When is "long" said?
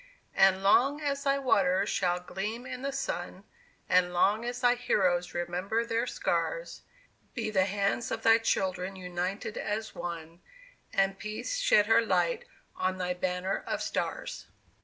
0.63-0.99, 4.11-4.43